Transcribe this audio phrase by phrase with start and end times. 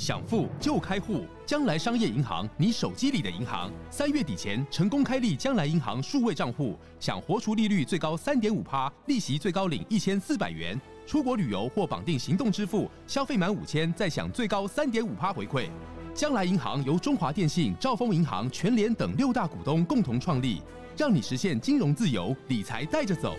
[0.00, 3.70] 想富就开户，将来商业银行，你手机里的银行。
[3.90, 10.80] 三月底前成功开立将来银行数位账户，享活出利率最高三点五趴，利息最高领一千四百元。
[11.06, 15.68] 出国旅游或绑定行动支付，消费满五千再享最高三点五趴回馈。
[16.14, 20.62] 将来银行由中华电信、兆丰银行、全联等六大股东共同创立，
[20.96, 23.36] 让你实现金融自由，理财带着走。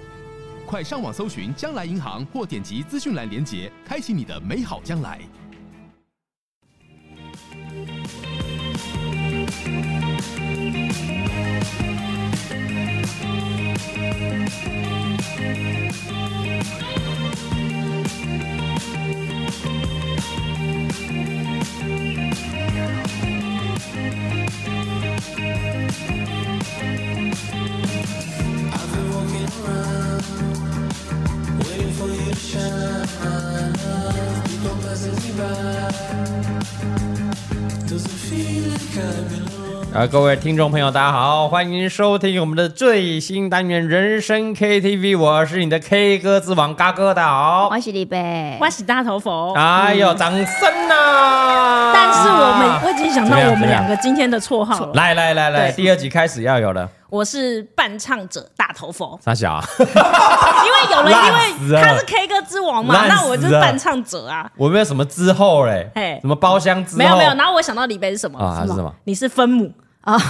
[0.68, 5.20] 快上网搜寻将来银行，或点击资讯栏连结，开启你的美好将来。
[39.94, 51.92] 啊，各位听众朋友，大家好，欢迎收听我们的最新单元《人生 KTV》，我是你的 K 歌之王嘎哥，大家好，我是李贝，我是大头佛，哎呦，掌声啊！
[51.94, 56.90] 但是我们我已经想到我们两个今天的绰号了，来来来来，第二集开始要有了。
[57.12, 61.12] 我是伴唱者大头佛，傻小啊， 因为有 了，
[61.60, 64.50] 因为他是 K 歌之王嘛，那我就是伴唱者啊。
[64.56, 66.98] 我没有什么之后嘞，哎，什么包厢之后？
[66.98, 67.34] 没有没有。
[67.34, 68.62] 然后我想到李贝是什么啊？
[68.66, 68.94] 是什么？
[69.04, 69.70] 你是分母
[70.06, 70.18] 啊？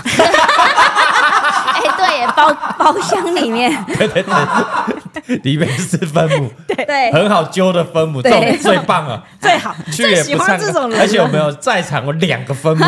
[1.73, 11.00] 哎，对耶，包包厢里面，对对对，李贝是分母，对对，很好揪的分母，最最棒了，最好，最喜欢这种人。
[11.00, 12.04] 而且有没有在场？
[12.08, 12.84] 我两个分母，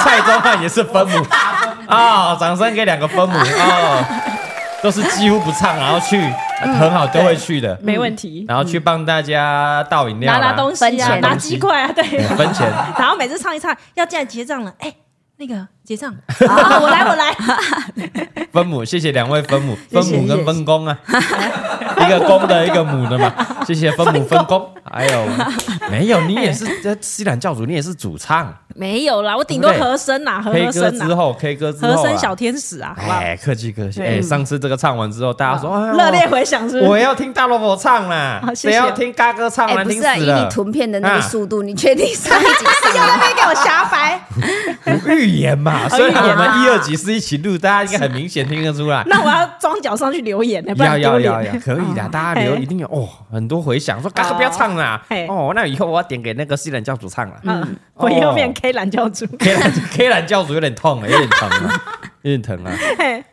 [0.00, 1.26] 蔡宗翰也是分母。
[1.86, 2.36] 啊！
[2.38, 4.08] 掌声给两个分母啊！
[4.82, 6.20] 都是几乎不唱，然后去
[6.60, 8.44] 很好都会去的，没问题。
[8.48, 12.02] 然后去帮大家倒饮料、拿拿东西啊，拿鸡块啊，对，
[12.36, 12.68] 分钱。
[12.98, 14.92] 然后每次唱一唱，要进来结账了，哎，
[15.36, 16.46] 那个结账，我
[16.90, 17.34] 来我来。
[18.52, 20.96] 分母，谢谢两位分母，分母跟分工啊，
[22.06, 23.32] 一个公的，一个母的嘛。
[23.66, 24.68] 谢谢分母分工。
[24.84, 25.26] 还有
[25.90, 26.20] 没有？
[26.22, 28.52] 你也是在西兰教主，你也是主唱。
[28.74, 30.98] 没有啦，我顶多和声呐，和和声。
[30.98, 34.02] 之后，K 歌之后，和声小天使啊，哎，客气客气。
[34.02, 36.90] 哎，上次这个唱完之后，大家说热烈回响，是不是？
[36.90, 39.72] 我要听大萝卜唱啦，谁要听嘎哥唱？
[39.74, 40.18] 难听死了。
[40.18, 42.94] 以你囤片的那个速度，你确定上一集上？
[42.94, 44.20] 有那边给我瞎掰？
[45.06, 49.02] 预言嘛，所以我们一二集是一起录，大家应该很明显听得出来。
[49.08, 59.26] 那我要装脚上去留言，要要要要， 可以的，大家留一定有哦，很多回响，说嘎哥不要唱啦，哦，那以后我要点给那个西兰教主唱了，嗯，我以后变 K 兰教主。
[59.38, 61.82] K 兰 K 兰教主有点痛，有点疼啊，
[62.22, 62.72] 有点疼啊。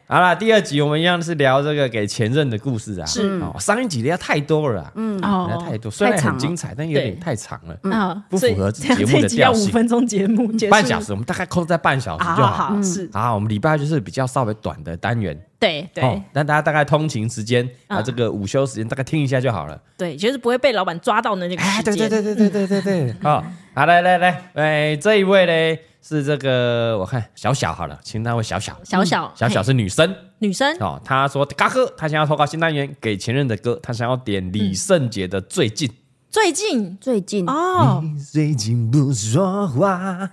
[0.07, 3.05] 好啦，第二集我们一样是聊这个给前任的故事啊。
[3.05, 9.69] 是，上一集的太多了，嗯，哦，太多，虽然很精彩，但有点太长了，嗯，不符合节目的调性。
[9.69, 12.81] 五分钟节目，半小时，我们大概扣在半小时就好。
[12.81, 15.39] 是，啊，我们礼拜就是比较稍微短的单元。
[15.59, 19.79] 对对，但大家大概通勤时间啊，这个午休时间大概听一下就好了。
[19.97, 22.09] 对，就是不会被老板抓到的那个时间。
[22.09, 23.16] 对对对对对对对对。
[23.22, 23.44] 好，
[23.75, 25.81] 好，来来来，哎，这一位呢？
[26.01, 28.75] 是这个，我看小小好了，请他为小小。
[28.83, 30.75] 小小小小是女生，女生。
[30.79, 30.99] 哦。
[31.03, 35.89] 她说嘎哥，她想要投稿新单元给前任的歌，她想要点李圣杰的最近。
[36.31, 36.97] 最近？
[37.01, 37.47] 最近。
[37.49, 40.29] 哦，最近不说话。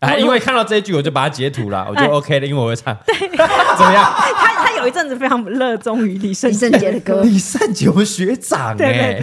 [0.00, 2.96] 哎，因为看到这一句，我就把它截图了，我就 OK 了，因为我会唱。
[3.06, 4.04] 对， 怎么样？
[4.14, 9.20] 他他有一阵子非常热衷于李圣杰的歌，李圣杰我们学长哎。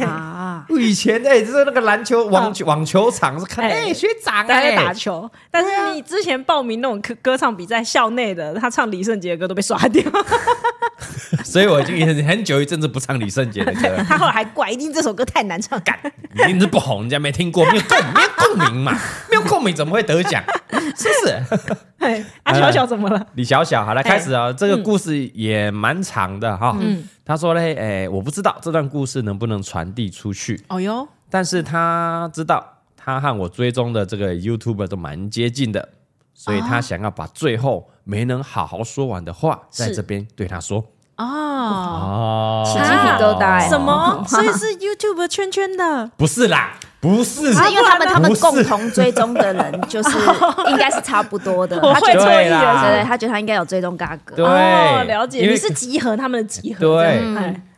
[0.70, 10.04] 我 以前哎，就是那个篮球网网球场是看哎学长在打球，但是你之前报名那种歌歌唱比赛，校内的他唱李圣杰的歌都被刷掉，
[11.44, 13.96] 所以我已经很很久一阵子不唱李圣杰的歌。
[14.08, 15.98] 他后来还怪，一定这首歌太难唱，干
[16.34, 18.94] 一定是不红，人家没听过，没有共 没有共鸣嘛，
[19.30, 20.44] 没有共鸣怎么会得奖？
[20.72, 21.76] 是不是？
[22.00, 23.28] 哎，阿小小怎么了？
[23.36, 26.78] 李小小，好来开始啊，这个故事也蛮长的哈。
[26.80, 27.04] 嗯。
[27.24, 30.62] 他说嘞，哎，我不知道这段故事能不能传递出去。
[30.68, 32.66] 哦哟，但是他知道
[32.98, 35.90] 他和我追踪的这个 YouTuber 都蛮接近的，
[36.34, 40.84] 所以他想要把最后没能好好说完的话，在这边对他说。
[41.22, 44.24] 哦哦，起鸡皮疙瘩，什么？
[44.28, 46.10] 所以是 YouTuber 圈圈的？
[46.18, 46.72] 不是啦。
[47.00, 50.10] 不是，是因为他们他们共同追踪的人就是
[50.70, 51.80] 应该是差不多的。
[51.80, 54.36] 他会错意了，对对，他觉得他应该有追踪嘎哥。
[54.36, 55.40] 对，了解。
[55.50, 56.80] 你是集合他们的集合。
[56.80, 57.20] 对，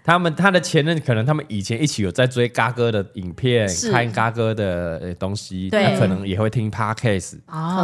[0.03, 7.37] 他们他的前任可能他们以前一起有在追嘎哥的影片，看嘎哥的东西，他可能也会听 podcast，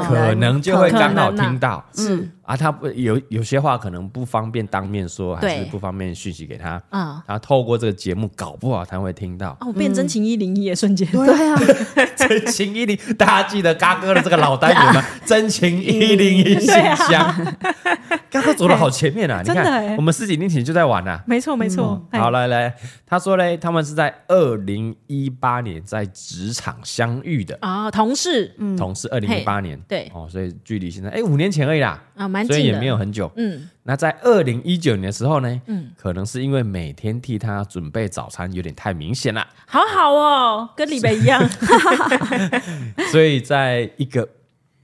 [0.08, 1.84] 可能就会刚好听到。
[1.96, 6.82] 是啊，他不有有些话可能不方便当面说，还是不方便讯息给他。
[6.90, 9.56] 嗯，然后透过这个节目，搞不好他会听到。
[9.62, 11.08] 哦，变真情一零一，瞬间。
[11.12, 11.62] 对啊，
[12.18, 15.06] 真情一零，大家记得嘎哥的这个老单元吗？
[15.26, 16.68] 真情一零一信
[17.08, 17.56] 箱，
[18.32, 19.42] 嘎哥走的好前面啊！
[19.46, 21.24] 你看，我们十几年前就在玩啊。
[21.28, 22.04] 没错，没错。
[22.12, 22.76] 好，来来，
[23.06, 27.58] 他说嘞，他们是在二零一八年在职场相遇的。
[27.62, 28.76] 啊，同事，嗯。
[28.76, 33.70] 同事，二零一八年，对，哦，所以距离现在哎五年前而已啦，啊，蛮近，所以也没有很久，嗯。
[33.84, 41.42] 那在二零一九年的时候呢，嗯，可能是因为每天替他准备早餐有点太明显了，好好哦，跟李白一样，
[43.12, 44.28] 所以在一个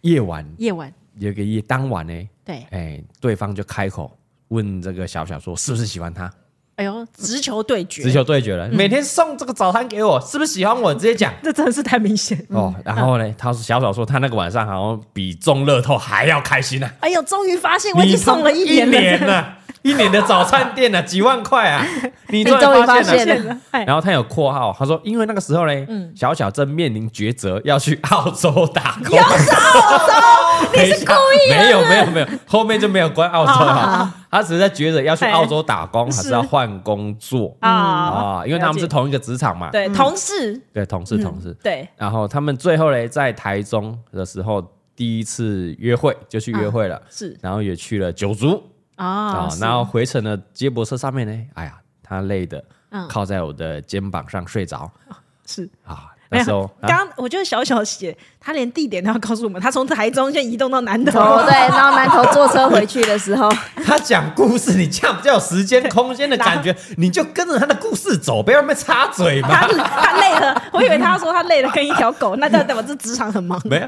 [0.02, 0.92] 夜晚，夜晚。
[1.18, 4.18] 有个夜当晚呢，对，哎，对方就开口
[4.50, 6.30] 问这个小小说是不是喜欢他。
[6.76, 8.68] 哎呦，直球对决，直球对决了！
[8.70, 10.94] 每天送这个早餐给我，是不是喜欢我？
[10.94, 12.74] 直接讲， 这真的是太明显哦。
[12.84, 16.90] 然后呢，他说小爽说他那个晚上好像比中乐透还要开心呢。
[17.00, 21.86] 哎呦，终于发现我已经送了一年了，一年的早餐店呢， 几万块啊！
[22.30, 23.56] 你终于发现了。
[23.86, 29.16] 然后他有括号，他说因为那个时候呢，小小正面临抉择，要去澳洲打工。
[29.16, 30.74] 要去澳洲？
[30.74, 31.56] 你是故意的？
[31.56, 34.12] 没有没有没有，后面就没有关澳洲了。
[34.32, 38.44] 他只是在觉得要去澳洲打工，还是要换工作啊啊？
[38.44, 41.88] 因为他们是同一个职场嘛，对，同事，对，同事，同事，对。
[41.96, 44.66] 然后他们最后呢，在台中的时候，
[44.96, 48.64] 第一次约会就去约会了，是，然后也去了九族
[48.96, 52.64] 啊，然后回程的接驳车上面呢，哎呀，他累的
[53.10, 54.92] 靠在我的肩膀上睡着，
[55.46, 55.70] 是。
[55.86, 56.12] 啊。
[56.30, 59.62] 那时候，刚我就小小写，他连地点都要告诉我们。
[59.62, 61.12] 他从台中先移动到南投，
[61.44, 63.50] 对，然后南投坐车回去的时候，
[63.86, 69.50] 他讲故事，你这样比较有时间空间的感觉，你就跟着他的故事走，不要那么插嘴嘛。
[69.50, 73.62] 他他累了， 我以为他说他累了跟一条狗，那代表这职场很忙。
[73.66, 73.88] 没 有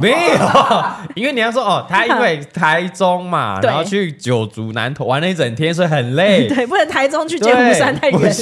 [0.00, 6.48] 没有，因为你要说哦，他因为台中嘛，然后去九族南投玩了一整天，所以很累。
[6.48, 8.34] 对，不能台中去剑湖山太远。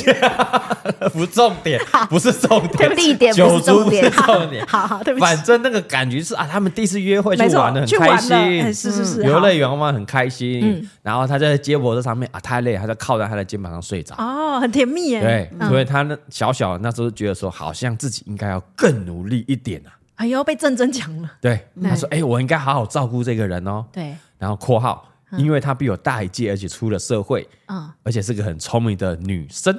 [1.12, 3.32] 不重点，不是重点，地点。
[3.48, 5.24] 九族不是重点， 好好，对不起。
[5.26, 10.88] 反正那个感觉是啊，他们第一次约会去玩的很开心，是是是，游乐园玩很开心。
[11.02, 14.14] 然后他在接驳车上面啊，太累，他就靠在他的肩膀上睡着。
[14.16, 15.20] 哦，很甜蜜耶。
[15.20, 19.90] 对，所以他那小小那时候觉得说，好像自己应该要更努力一点啊。
[20.16, 21.30] 哎呦，被郑真讲了。
[21.40, 24.16] 对，他说：“哎，我应该好好照顾这个人哦。”对。
[24.38, 25.06] 然后括号，
[25.36, 29.78] 因为他比我大一届，而且出了社会，嗯，而且是个很聪明的女生。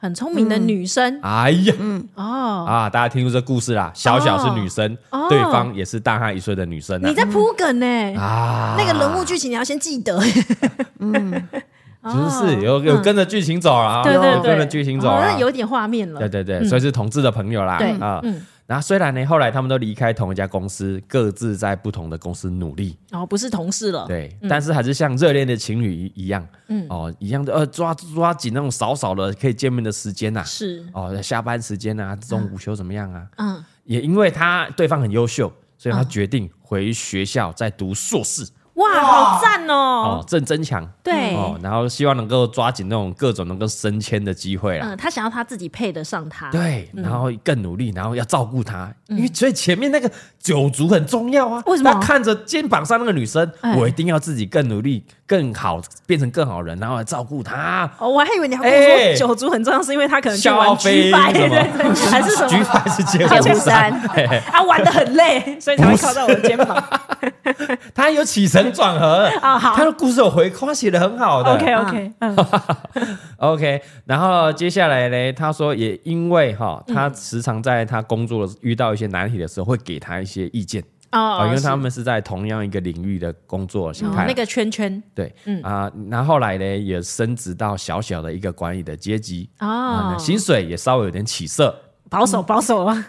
[0.00, 1.74] 很聪明的女生，哎呀，
[2.14, 2.64] 哦。
[2.66, 3.92] 啊，大家听出这故事啦。
[3.94, 4.96] 小小是女生，
[5.28, 6.98] 对方也是大他一岁的女生。
[7.02, 7.86] 你在铺梗呢？
[8.18, 10.18] 啊，那个人物剧情你要先记得。
[11.00, 11.30] 嗯，
[12.02, 16.18] 就 是有有跟着剧情走啊，对对对，跟着剧情走那，有点画面了。
[16.18, 17.76] 对对对，所以是同志的朋友啦。
[17.76, 18.40] 对啊，嗯。
[18.70, 33.26] 然后虽然呢，后来他们都离开同一家公司，各自在不同的公司努力，哦，不是同事了，对，但是还是像热恋的情侣一样，嗯，哦，一样的，呃，抓抓紧那种少少的可以见面的时间呐，是，哦，下班时间啊，中午休怎么样啊？
[33.38, 38.48] 嗯，也因为他对方很优秀，所以他决定回学校再读硕士。
[38.80, 39.74] 哇，好赞哦！
[39.74, 44.86] 哦，正增强，对哦，然后希望能够抓紧那种各种能够升迁的机会啦。
[44.88, 51.62] 嗯，他想要他自己配得上他，对，然后更努力，然后要照顾他，因为所以前面那个九族很重要啊。
[51.66, 51.92] 为什么？
[51.92, 57.88] 他看着肩膀上那个女生，我一定要自己更努力，更好，变成更好人，然后来照顾他。
[57.98, 63.92] 哦，我还以为你要说九族很重要，是因为他可能去玩 G5，对对对， 还是什么？G5 是剑湖山，
[64.50, 66.84] 啊，玩的很累，所以才会靠在我的肩膀。
[67.94, 69.30] 他有起承转合。
[69.40, 71.54] 啊， 好，他的故事有回夸，写的很好的。
[71.54, 72.36] OK OK，嗯
[73.36, 73.80] ，OK。
[74.06, 85.02] 然后接下来呢，他说也因为哈，他时常在他工作遇到一些难题的时候，会给他一些意见哦，因为他们是在同样一个领域的工作形态，那个圈圈。
[85.14, 91.74] 对，嗯啊，然后后来呢，也升职到小小的一个管理的阶级哦，薪水也稍微有点起色，
[92.08, 93.06] 保守保守啊。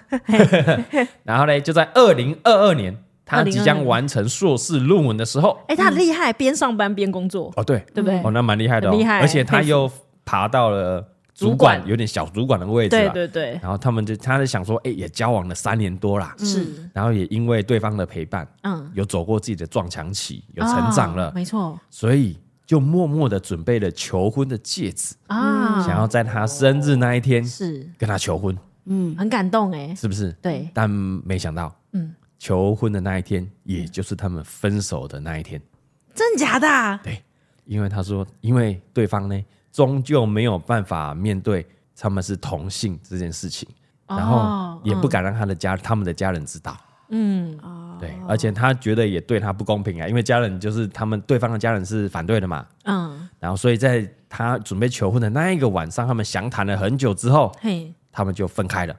[1.24, 2.98] 然后呢，就在二零二二年。
[3.24, 7.50] 他即将完成硕士论文的时候，哎，他很厉害，边上班边工作。
[7.56, 8.20] 哦，对，对不对？
[8.26, 9.22] 哦，那蛮厉害的，厉害。
[9.22, 9.90] 而且他又
[10.26, 11.02] 爬到了
[11.50, 12.90] 主管，有点小主管的位置。
[12.90, 13.60] 对对对。
[13.62, 16.36] 然后他们就，他就想说，哎，也交往了三年多啦。
[16.38, 16.68] 是。
[16.94, 21.32] 然后也因为对方的陪伴，嗯，有走过自己的撞墙期，有成长了。
[21.34, 21.80] 没错。
[21.90, 28.58] 所以就默默的准备了求婚的戒指啊，想要在他生日那一天是跟他求婚。
[28.86, 30.32] 嗯，很感动哎，是不是？
[30.42, 30.70] 对。
[30.74, 32.14] 但没想到，嗯。
[32.40, 35.62] 求婚的那一天，也就是他们分手的那一天，
[36.16, 37.00] 真假的？
[37.04, 37.22] 对，
[37.66, 43.68] 因为他说，因为对方呢终究没有办法面对他们是同性这件事情，
[44.08, 46.76] 然后也不敢让他的家、他们的家人知道。
[47.14, 47.58] 嗯，
[48.00, 52.66] 对，而且他觉得也对他不公平啊，因为家人就是他们对方的家人是反对的嘛。
[52.86, 58.96] 嗯，然后所以在他准备求婚的那一个晚上，他们详谈了很久之后，嘿，他们就分开了，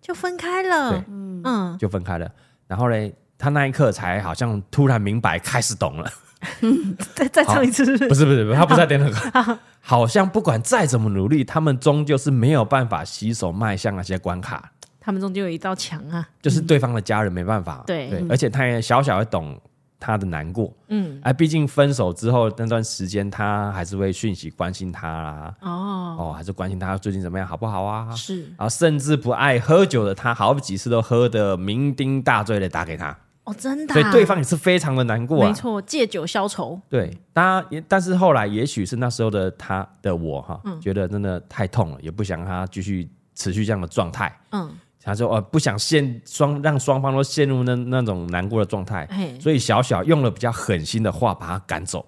[0.00, 0.90] 就分开了。
[0.92, 1.04] 对，
[1.44, 2.30] 嗯，就分开了。
[2.66, 6.10] 然后嘞，他那一刻才好像突然明白，开始懂了。
[7.14, 8.08] 再 再唱一次是不是？
[8.08, 14.70] 不是不是，他不在点那个，好像不管再怎么努力，他们终究是没有办法洗手迈向那些关卡。
[15.00, 17.82] 他们终究有一道墙啊，就是对方的家人没办法。
[17.86, 19.60] 对对，而且他也小小的懂
[19.98, 20.72] 他的难过。
[20.88, 25.54] 嗯，哎，毕竟分手之后那段时间，他还是会讯息关心他啦。
[25.60, 28.14] 哦哦，还是关心他最近怎么样，好不好啊？
[28.14, 28.42] 是。
[28.42, 33.16] 然后甚至不爱喝酒的他，好几次都喝得酩酊大醉的打给他。
[33.44, 36.80] 哦，真的，所以对方也是非常的难过，没错，借酒消愁。
[36.88, 44.32] 对，当然也，但是后来也许是那时候的他的我哈，觉得真的太痛了，也不想他继续持续这样的状态。
[44.52, 44.70] 嗯，
[45.02, 49.08] 他说哦，不想陷双让双方都陷入那那种难过的状态，
[49.40, 52.06] 所以小小用了比较狠心的话把他赶走。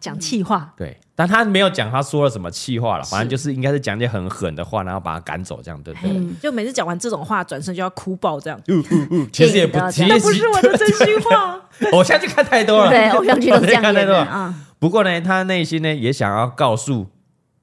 [0.00, 6.34] 啊，讲气话，对，但他没有讲他说了什么气话了，反正就是应该是讲点很狠的话，然后把他赶走，这样对不对？
[6.40, 8.58] 就每次讲完这种话，转身就要哭爆这样。
[9.30, 11.60] 其实也不，其实那不是我的 真心话。
[11.92, 14.54] 偶像剧看太多了，对，偶像剧都这样看太多了。
[14.78, 17.06] 不过呢，他内心呢也想要告诉，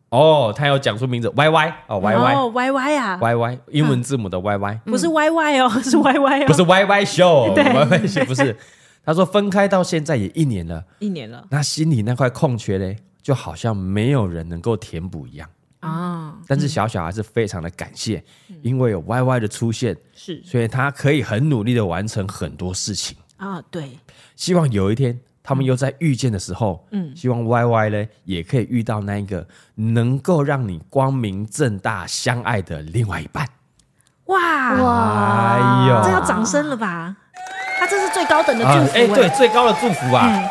[0.09, 3.19] 哦，他有讲出名字 Y Y 哦 Y Y 哦 Y Y 啊。
[3.19, 8.07] Y Y 英文字母的 Y Y，不是 Y Y 哦， 是 Y Y 哦，不是 Y Y Show，Y Y
[8.07, 8.55] Show 不是。
[9.07, 15.49] 他说分开到现在也一年了，一年了，那心里那块空缺呢，就好像没有人能够填补一样
[15.79, 16.35] 啊。
[16.45, 18.21] 但是小小还是非常的感谢，
[18.61, 23.61] 因为有 Y Y 的出现，是，所以他可以很努力的完成很多事情啊。
[23.71, 23.97] 对，
[24.35, 33.47] 希望有一天他们又在遇见的时候，嗯，希望 Y Y 呢也可以遇到那一个能够让你光明正大相爱的另外一半。
[34.25, 37.15] 哇哇，哎呦，这要掌声了吧？
[37.77, 40.49] 他这是最高等的祝福，哎，对，最高的祝福啊！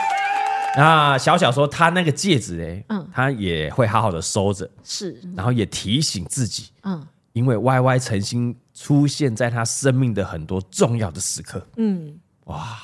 [0.77, 7.03] 那小小说他那个戒指，哎，嗯，他也会好好的收着，是，然后也提醒自己，嗯，
[7.33, 12.15] 因为 Y Y 曾经出现在他生命的很多重要的时刻，嗯，
[12.45, 12.77] 哇，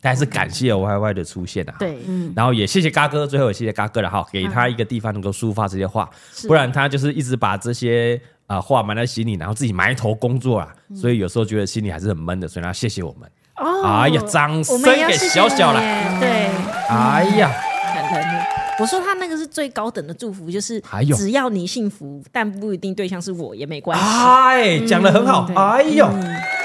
[0.00, 6.08] 但是感谢 Y Y 的出现啊，对，嗯，然后也谢谢嘎哥，最后也谢谢嘎哥了哈，给他一个地方能够抒发这些话，
[6.48, 13.30] 不然他就是一直把这些啊话埋在心里，然后自己埋头工作啊，所以有时候觉得心里还是很闷的，所以他谢谢我们。
[13.56, 15.80] 哦，哎呀，掌声给小小了，
[16.18, 16.50] 对，
[16.88, 17.50] 哎呀，
[18.80, 20.82] 我说他那个是最高等的祝福，就是
[21.16, 24.04] 只要你幸福，但不一定对象是我也没关系。
[24.04, 26.08] 哎，讲的很好，哎呦，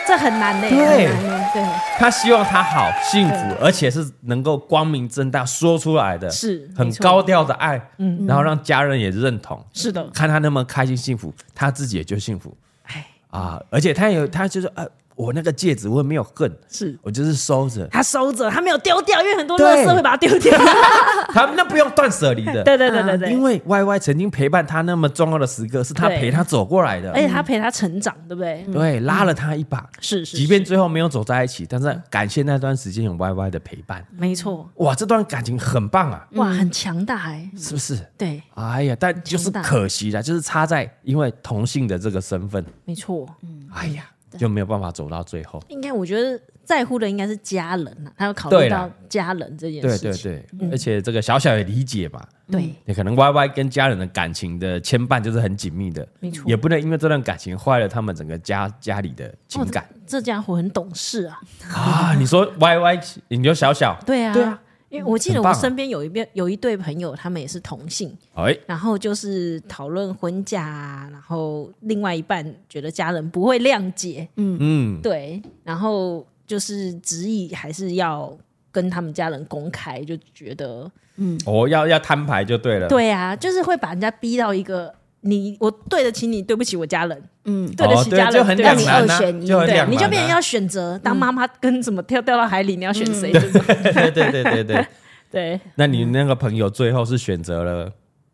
[0.07, 1.05] 这很难的，对，
[1.53, 1.63] 对，
[1.99, 14.87] 他希望他好幸福，而且是能够光明正大说出来的，是很高调的爱，嗯，然后让家人也认同，是的，看他那么开心幸福，他自己也就幸福，哎，啊，而且他有他就是呃。
[15.19, 16.97] 我那个戒指，我也没有恨，是。
[17.01, 20.57] 我就是收着，他收着，他没有丢掉，因为很多垃圾会把它丢掉。
[21.33, 28.63] 他那不用断舍离的， 对对对对对，因为 Y Y 曾经陪伴他那么重要的时刻，是他陪他走过来的，而且他陪他成长，对不对？
[28.71, 34.69] 对，拉了他一把，是是，即便最后没有走在一起，但是感谢那段时间有 Y Y 的陪伴，没错。
[34.75, 37.99] 哇，这段感情很棒啊，哇，很强大哎，是不是？
[38.17, 44.05] 对，哎呀，但就是可惜了，就是差在因为同性的这个身份，没错，嗯，哎呀。
[44.37, 45.61] 就没有办法走到最后。
[45.69, 50.31] 应该我觉得在乎的应该是家人呐，他要考虑到家人这件事情。
[50.31, 52.27] 对对对，而且这个小小也理解吧。
[52.51, 56.43] 对，你可能 Y Y 跟家人的感情的牵绊就是很紧密的，没错。
[56.47, 59.87] 也不能因为这段感情坏了他们整个家家里的情感。
[60.07, 61.39] 这家伙很懂事啊！
[61.73, 63.99] 啊，你说 Y Y，你就小小。
[64.05, 64.59] 对啊，对啊。
[64.89, 74.57] 因为我记得我身边有一边有一对朋友，他们也是同性，哎，然后就是讨论婚嫁，然后另外一半觉得家人不会谅解，嗯。
[74.59, 78.35] 嗯，对，然后就是执意还是要
[78.71, 84.93] 跟他们家人公开，就觉得，嗯，哦，要要摊牌就对了，对啊，就是会把人家逼到一个。
[85.21, 93.31] 你我对得起你，对不起我家人，嗯，对得起家人，就很两难二选一，对，你就变成要选择当妈妈跟什么跳掉到海里，你要选谁？
[93.33, 94.85] 对对对对对
[95.31, 95.59] 对。
[95.75, 97.91] 那你那个朋友最后是选择了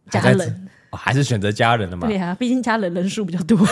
[0.09, 2.07] 家人，还是选择家人的嘛？
[2.07, 3.57] 对呀，毕竟家人人数比较多。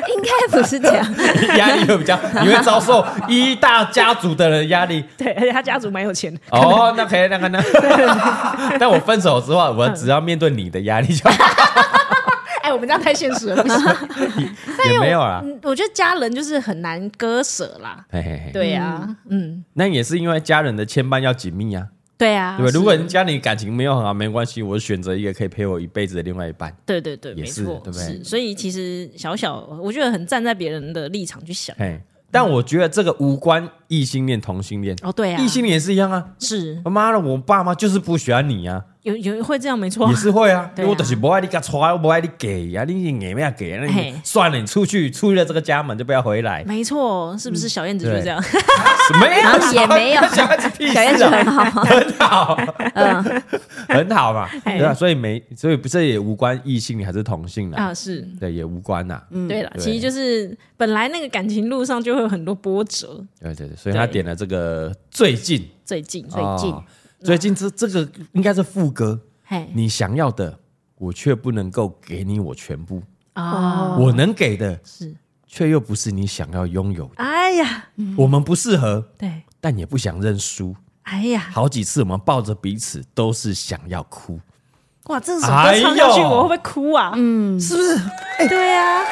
[0.14, 1.14] 应该不是这样，
[1.58, 5.04] 压力会比较，你会遭受一大家族的人压力。
[5.16, 6.40] 对，而且他家族蛮有钱的。
[6.50, 7.62] 哦，那可以，那个那。
[8.78, 11.36] 但我分手之后，我只要面对你的压力就好。
[12.62, 14.54] 哎，我们这样太现实了，不行。
[14.90, 15.42] 也没有啦。
[15.62, 18.04] 我觉得家人就是很难割舍啦。
[18.52, 19.64] 对呀，嗯。
[19.74, 21.86] 那也是因为家人的牵绊要紧密啊。
[22.16, 22.72] 对啊，对吧？
[22.72, 26.74] 如果人家你感情没有很好，没关系，我选择一个可以陪我一辈子的另外一半。
[26.86, 28.22] 对对对，没错，对不对？
[28.22, 31.76] 所以其实小小，我觉得很站在别人的立场去想。
[32.30, 36.30] 但我觉得这个无关异性恋、同性恋哦，对啊，异性恋也是一样啊。
[36.40, 38.84] 是，妈的，我爸妈就是不喜欢你啊。
[39.04, 40.70] 有有会这样没错，也是会啊。
[40.78, 41.58] 我就是不爱你给
[42.00, 43.76] 不爱你给呀，你给没要给？
[43.76, 46.64] 那你算了，你出去出去了这个家门就不要回来。
[46.64, 48.42] 没错，是不是小燕子就这样？
[49.20, 50.48] 没有也没有，小
[51.02, 52.58] 燕子很好，很好，
[52.94, 53.42] 嗯，
[53.88, 54.94] 很好嘛，对吧？
[54.94, 57.92] 所以没，所以不是也无关异性还是同性的啊？
[57.92, 59.22] 是对，也无关呐。
[59.30, 63.22] 嗯，对了，其实就是本来那个感情路上就会有很多波折。
[63.38, 66.74] 对对对，所以他点了这个最近，最近，最近。
[67.24, 69.18] 最近这这个应该是副歌，
[69.72, 70.58] 你想要的
[70.98, 73.02] 我却不能够给你我全部
[73.32, 75.14] 啊，我能给的是，
[75.46, 77.24] 却又不是你想要拥有的。
[77.24, 77.86] 哎呀，
[78.18, 80.76] 我们不适合，对，但也不想认输。
[81.04, 84.38] 哎呀，好几次我们抱着彼此都是想要哭。
[85.04, 87.12] 哇，这首歌唱下去我会不会哭啊？
[87.16, 87.96] 嗯，是不是？
[88.38, 89.02] 哎对呀，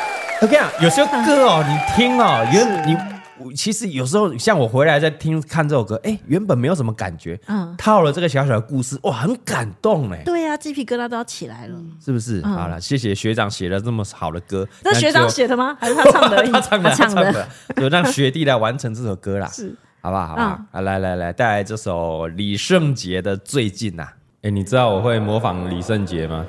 [0.42, 3.11] 我跟你讲，有些歌哦，你听哦，原你。
[3.52, 10.22] 其实有时候像我回来在听看这首歌，哎，原本没有什么感觉，嗯，套了这个小小的故事，哇，很感动哎。
[10.24, 12.40] 对呀，鸡皮疙瘩都要起来了，是不是？
[12.42, 14.68] 好了，谢谢学长写了这么好的歌。
[14.84, 15.76] 那学长写的吗？
[15.80, 16.42] 还是 他唱的？
[16.48, 19.46] 他唱的，他唱的，就让学弟来完成这首歌啦。
[19.48, 20.28] 是，好不好？
[20.28, 20.60] 好吧。
[20.70, 24.08] 啊，来来来，带来这首李圣杰的《最近》呐。
[24.42, 26.44] 哎，你知道我会模仿李圣杰吗？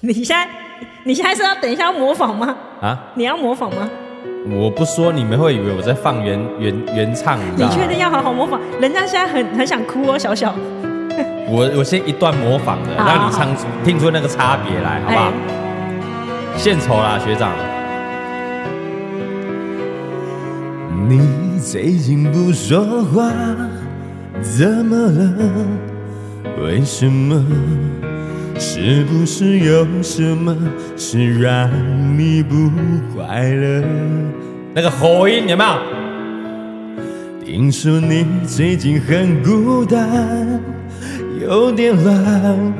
[0.00, 0.48] 你现在，
[1.04, 2.56] 你现在是要等一下要模仿吗？
[2.80, 3.12] 啊？
[3.14, 3.88] 你要模仿吗？
[4.50, 7.38] 我不说，你们会以为我在放原原原唱。
[7.56, 8.60] 你确定要好好模仿？
[8.80, 10.52] 人家现在很很想哭哦，小小。
[11.48, 13.48] 我我先一段模仿的，让你唱
[13.84, 15.32] 听出那个差别来，好不好？
[16.56, 17.52] 献丑啦，学长。
[21.08, 23.30] 你最近不说话，
[24.40, 25.32] 怎么了？
[26.64, 27.44] 为什么？
[28.64, 30.56] 是不是有什么
[30.96, 31.68] 事让
[32.16, 32.70] 你不
[33.12, 33.82] 快乐？
[34.72, 35.70] 那个喉音有没有？
[37.44, 40.60] 听说你最近很孤单，
[41.40, 42.72] 有点乱，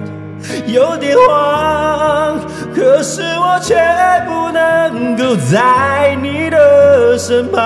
[0.69, 2.39] 有点慌，
[2.73, 3.75] 可是我却
[4.25, 7.61] 不能够在你的身旁。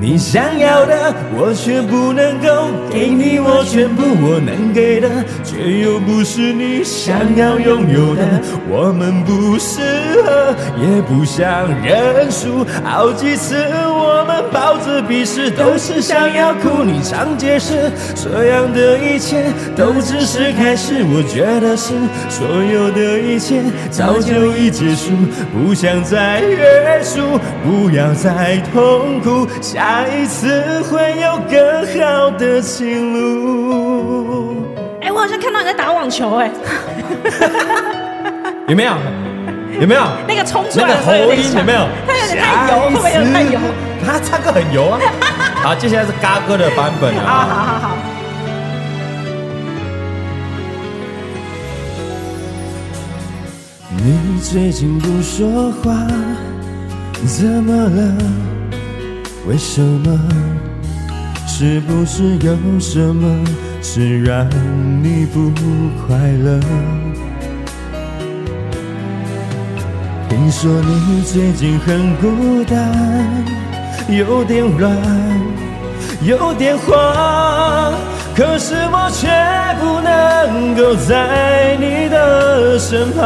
[0.00, 5.08] 你想要的，我却不能够给你我全部，我能给的，
[5.42, 8.22] 却又不是你想要拥有的。
[8.70, 12.64] 我们不适合，也不想认输。
[12.84, 13.56] 好几次
[13.88, 16.84] 我们抱着彼此，都是想要哭。
[16.84, 20.94] 你常解释，这样的一切都只是开始。
[21.10, 21.92] 我觉得是
[22.28, 25.10] 所有的一切早就已结束，
[25.52, 27.20] 不想再约束，
[27.64, 29.48] 不要再痛苦。
[29.60, 34.56] 下一次会有更好的情路。
[35.00, 36.50] 哎，我好像看到你在打网球，哎，
[38.68, 38.92] 有没有？
[39.80, 40.02] 有没有？
[40.26, 41.86] 那个冲出来的喉音有没有？
[42.06, 43.58] 他有点太油，会不会有点太油？
[44.04, 44.98] 他唱歌很油啊。
[45.62, 47.24] 好，接下来是嘎哥的版本啊。
[47.26, 47.96] 好好好好。
[54.00, 55.92] 你最近不说话，
[57.26, 58.14] 怎么了？
[59.48, 60.20] 为什么？
[61.46, 63.42] 是不是有什么
[63.80, 64.46] 事让
[65.02, 65.50] 你不
[66.06, 66.60] 快乐？
[70.28, 72.94] 听说你最近很孤单，
[74.08, 74.94] 有点乱，
[76.22, 77.94] 有点慌，
[78.36, 79.26] 可是我却
[79.80, 83.24] 不能够在你的身旁。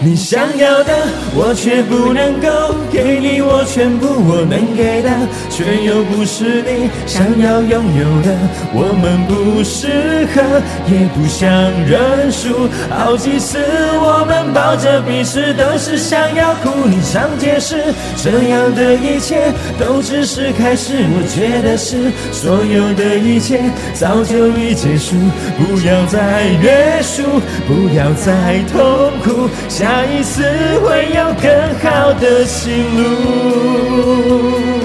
[0.00, 0.92] 你想要的，
[1.34, 2.48] 我却不能够
[2.88, 5.10] 给你我全部，我能给的，
[5.50, 8.30] 却又不是你想要拥有的。
[8.72, 11.50] 我们不适合，也不想
[11.84, 12.68] 认输。
[12.88, 13.58] 好几次
[13.98, 16.70] 我们抱着彼此，都是想要哭。
[16.86, 20.94] 你常解释，这样的一切都只是开始。
[21.10, 23.60] 我觉得是所有的一切
[23.94, 25.16] 早就已结束，
[25.58, 29.50] 不要再约束，不要再痛苦。
[29.88, 30.42] 下一次
[30.80, 34.77] 会有更好的情路。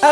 [0.00, 0.08] 爱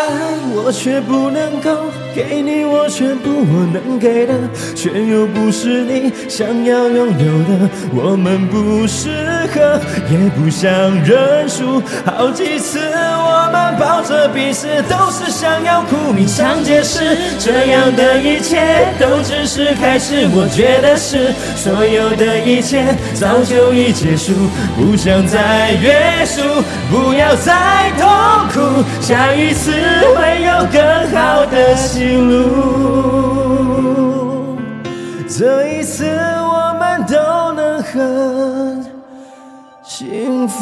[0.55, 1.71] 我却不能够
[2.15, 4.35] 给你我全部，我能给的，
[4.75, 7.71] 却又不是你想要拥有的。
[7.95, 9.09] 我们不适
[9.55, 10.71] 合，也不想
[11.05, 11.81] 认输。
[12.05, 17.17] 好几次我们抱着彼此，都是想要哭，鸣枪解释。
[17.39, 24.33] 这样的一切都只是开始，我觉得是所有的一切早就已结束，
[24.77, 26.43] 不想再约束，
[26.91, 28.09] 不要再痛
[28.53, 29.73] 苦，下一次
[30.15, 30.81] 会有更
[31.13, 32.37] 好的心路，
[35.29, 38.85] 这一次我们都能很
[39.83, 40.59] 幸福。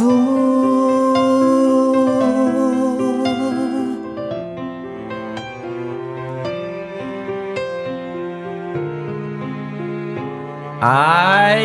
[10.79, 11.59] 哎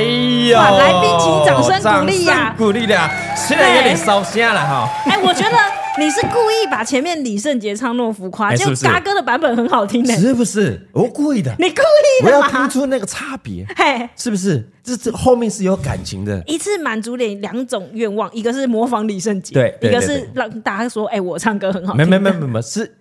[0.49, 0.57] 呦！
[0.57, 2.55] 来宾请掌声鼓励呀！
[2.57, 2.97] 鼓励的，
[3.35, 4.89] 虽然有点烧声了哈。
[5.05, 5.55] 哎，我觉得
[5.99, 10.87] 你是故意把前面李圣杰唱那么浮夸，就嘎哥的版本很好听的，是不是？
[10.93, 14.69] 我故意的，你故意的，我要听出那个差别，嘿，是不是？
[14.83, 21.97] 这这后面是有感情的，一次满足你两种愿望，一个是模仿李圣杰，对，一个是让大家说，哎，我唱歌很好听。
[21.97, 22.95] 没没没没没是。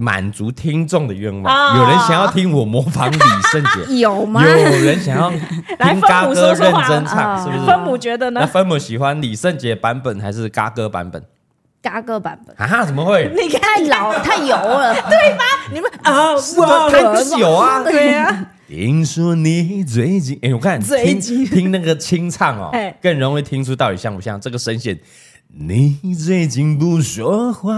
[0.00, 3.18] 满足听众的愿望，有人想要听我模仿李
[3.50, 4.40] 圣杰， 有吗？
[4.46, 5.28] 有人想要
[5.90, 7.66] 听嘎哥认真唱，是不是？
[7.66, 8.42] 分母觉得呢？
[8.42, 11.20] 那分母喜欢李圣杰版本还是嘎哥版本？
[11.88, 12.84] 嘎哥版本啊？
[12.84, 13.30] 怎么会？
[13.34, 15.44] 你看老太油了， 对吧？
[15.72, 17.82] 你们啊，我太不油啊！
[17.88, 18.46] 对呀。
[18.68, 22.70] 听说你最近，哎，我看听听那个清唱哦，
[23.00, 24.98] 更容易听出到底像不像这个声线。
[25.50, 27.72] 你最近不说话，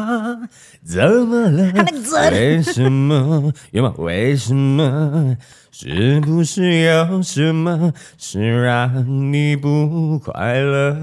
[0.84, 1.70] 怎么了？
[1.70, 3.52] 他那个嘴，为什么？
[3.70, 3.94] 有吗？
[3.98, 5.36] 为什么？
[5.70, 10.96] 是不是有什么是让你不快乐？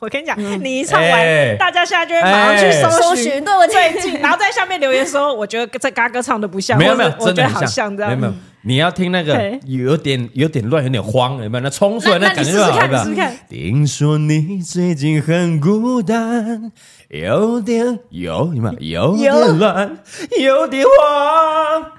[0.00, 8.32] 我跟你讲，你一唱完，大家现在就会马上去搜寻，对我最近，然后在下面留言说，我觉得这嘎哥唱的不像，没有没有，我觉得好像这样，没有没有。
[8.62, 11.64] 你要听那个有点有点乱，有点慌，有没有？
[11.64, 13.06] 那冲出来那感觉就好了。
[13.48, 16.72] 听说你最近很孤单，
[17.08, 19.16] 有点有有没有？
[19.16, 19.98] 有点乱，
[20.40, 21.92] 有点慌。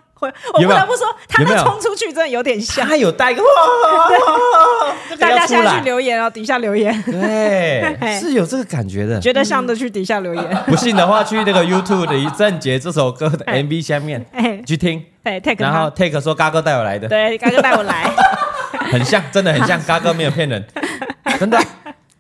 [0.54, 3.42] 我不得不说，他那冲出去真的有点像，他有带个
[5.52, 10.44] 大家现在去留言哦，底下留言，对， 是有这个感觉的，觉得像的去底下留言。
[10.68, 14.26] 不信的话，去那个 YouTube 的一正杰这首歌的 MV 下面
[14.66, 18.10] 去听，对，take 然后 Take 说嘎哥带我来的，对，嘎哥带我来，
[18.92, 20.66] 很像，真的很像，嘎哥没有骗人，
[21.40, 21.60] 真的。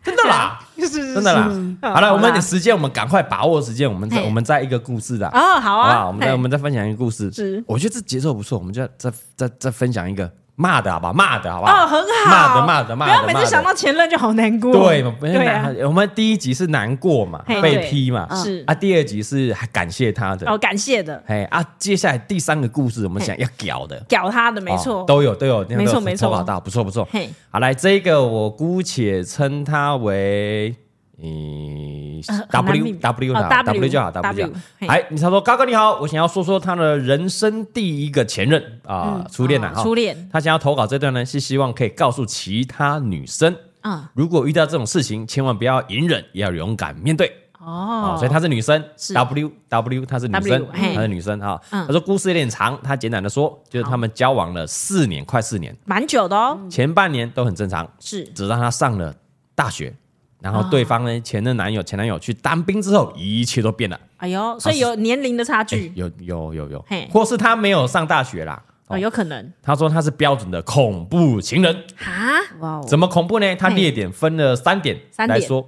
[0.03, 1.47] 真的啦，就是真的啦。
[1.83, 5.27] 好了，我们的时间，我们赶快把握时间，我们再我们再一个故事的。
[5.27, 7.31] 哦，好啊，我们再我们再分享一个故事。
[7.31, 10.27] 是，我觉得这节奏不错，我们就再再再分享一个。
[10.61, 11.13] 骂的好不好？
[11.13, 11.73] 骂的好不好？
[11.73, 12.29] 哦，很好。
[12.29, 13.13] 骂的骂的骂的。
[13.13, 14.71] 不要每次想到前任就好难过。
[14.71, 15.15] 对嘛？
[15.19, 15.71] 对啊。
[15.83, 18.27] 我们第一集是难过嘛，被批嘛。
[18.35, 18.75] 是啊。
[18.75, 20.49] 第二集是还感谢他的。
[20.49, 21.21] 哦，感谢的。
[21.25, 23.99] 哎啊，接下来第三个故事，我们想要屌的。
[24.07, 25.03] 屌他的，没错。
[25.05, 26.29] 都有都有，没错没错。
[26.29, 27.07] 好到不错不错。
[27.11, 30.75] 嘿，好来，这个我姑且称他为。
[31.23, 34.59] 嗯，W W 好，W 就好，W 就好。
[34.87, 40.29] 哎，你他说高哥你好，我想要说说他的人生第一个前任啊，初恋呐，初恋。
[40.31, 48.15] 他想要投稿这段呢，是希望可以告诉其他女生啊，如果遇到这种事情，千万不要隐忍，也要勇敢面对哦。
[48.17, 51.61] 所以她是女生，W W，她是女生，她是女生哈。
[51.69, 56.59] 他说故事有点长，他简短的说，就是他们交往了四年，快四年，蛮久的哦。
[56.67, 59.13] 前半年都很正常，是，直到他上了
[59.53, 59.93] 大学。
[60.41, 63.99] 然后对方呢，前任男友、前男友去当兵之后，一切都变了。
[64.17, 69.53] 哎呦，所以有年龄的差距，有有有有，或是他没有上大学啦，哦，有可能。
[69.61, 71.75] 他说他是标准的恐怖情人。
[72.03, 73.55] 啊，哇，怎么恐怖呢？
[73.55, 75.67] 他列点分了三点来说，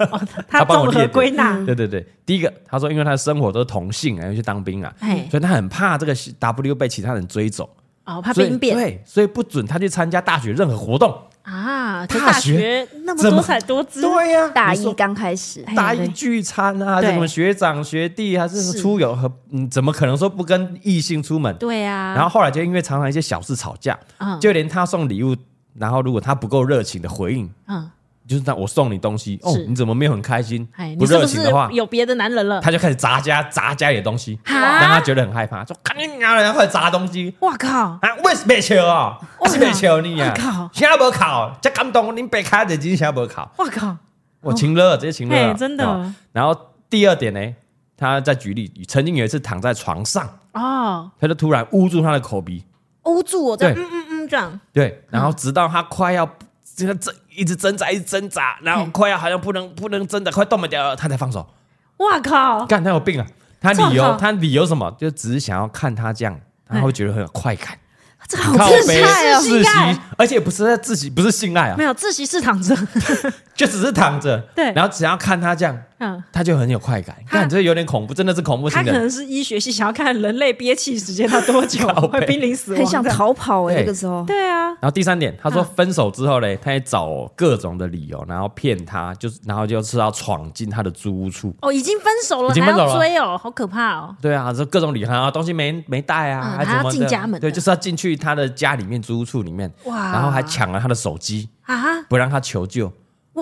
[0.48, 1.62] 他帮我列归纳。
[1.64, 4.94] 对对对，第一个，他说因为他的生活都是同性，然后去当兵啊，
[5.30, 7.68] 所以他很怕这个 W 被其他人追走，
[8.04, 11.16] 哦，怕兵变，对，所以不准他去参加大学任何活动。
[11.42, 21.54] 啊，大学那么多彩多姿，对呀，大一刚开始，大一聚餐啊，什么学长学弟还是出游和，嗯，怎么可能说不跟异性出门？
[21.58, 23.98] 对呀，然后后来就因为常常一些小事吵架，
[24.40, 25.36] 就连他送礼物，
[25.74, 27.90] 然后如果他不够热情的回应，嗯。
[28.26, 30.66] 就是那我送你东西哦，你怎么没有很开心？
[30.98, 32.58] 不热情的话，有别的男人了。
[32.60, 37.34] 他就开始砸家砸家里的东西，让他觉得很害怕，说赶紧拿人快砸东西。
[37.40, 37.98] 哇靠！
[38.00, 39.18] 啊，为什么笑啊？
[39.40, 40.32] 为什么笑你啊？
[40.34, 40.70] 靠！
[40.72, 43.52] 现在不考，这感动，你别开眼睛，现在不考。
[43.58, 43.94] 哇靠！
[44.40, 46.12] 我情勒，直接情勒，真的。
[46.32, 46.58] 然后
[46.88, 47.54] 第二点呢，
[47.94, 52.64] 他在举例，曾经有一次躺在床上哦，他就突然捂住他的口鼻，
[53.04, 54.60] 捂住我，对，嗯嗯嗯，这样。
[54.72, 56.26] 对，然后直到他快要。
[56.76, 61.46] 这个挣一直挣扎，一直挣扎，然后快要好像不能不能挣扎，快动不掉了，他才放手。
[61.98, 62.66] 哇靠！
[62.66, 63.26] 干他有病啊！
[63.60, 64.94] 他理由他理由什么？
[64.98, 67.78] 就只是想要看他这样，他会觉得很有快感。
[68.26, 69.70] 这好自爱哦，自习，
[70.16, 72.74] 而且不是在自习，不是性爱啊，没有自习室躺着，
[73.54, 74.38] 就只是躺着。
[74.54, 77.16] 对，然后只要看他这样，嗯，他就很有快感。
[77.26, 78.84] 看，这有点恐怖，真的是恐怖型的。
[78.84, 84.22] 他可能是医学系，想要看人类憋气时间到多久 会濒临死亡，很想逃跑哎，那个时候。
[84.24, 84.66] 对啊。
[84.80, 91.54] 然后第三点，他说分手之后嘞，他也找各种的理由，然后骗他，就是然后就是要闯进他的租屋处。
[91.62, 94.14] 哦，已经分手了，已经分手了，追哦，好可怕哦。
[94.20, 97.40] 对啊，这各种理由啊，东西没没带啊，还要进家门。
[97.40, 102.92] 对，就是要进去他的家里面租屋处里面，哇，然后还抢了他的手机啊，不让他求救，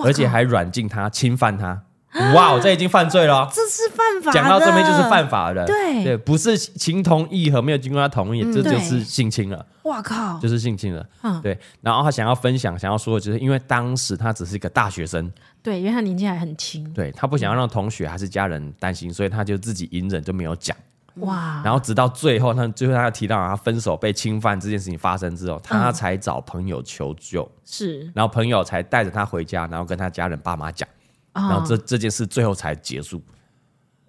[0.03, 1.81] 而且还软禁他，侵犯他。
[2.35, 4.31] 哇，这已经犯罪了，这是犯法。
[4.31, 9.65] 讲到这边就是犯法的，对对，不是情同意合，没有经过他同意，这就是性侵了。
[9.83, 11.05] 哇靠，就是性侵了。
[11.23, 11.57] 嗯，对。
[11.81, 20.77] 然后他想要分享，想要说的就是，因为当时他只是一个大学生，对，因为他年纪还很轻，对，他不想要让同学还是家人担心，所以他就自己隐忍，就没有讲。
[21.17, 30.87] 哇，然后直到最后，他最后他提到他分手被侵犯这件事情发生之后，他才找朋友求救，是，然后朋友才带着他回家，然后跟他家人爸妈讲。
[31.33, 33.21] 然后这这件事最后才结束，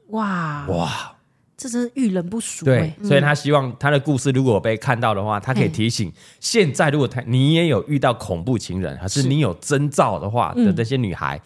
[0.08, 0.66] 哇。
[0.68, 1.16] 哇，
[1.56, 2.64] 这真是遇人不淑。
[2.64, 11.40] 对，所以他希望他的故事如果被看到的话，他可以提醒现在如果他你也有遇到恐怖情人，还是你有征兆的话的这些女孩，